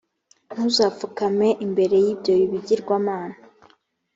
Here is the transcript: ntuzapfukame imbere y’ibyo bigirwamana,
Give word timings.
ntuzapfukame 0.53 1.49
imbere 1.65 1.95
y’ibyo 2.05 2.33
bigirwamana, 2.51 3.37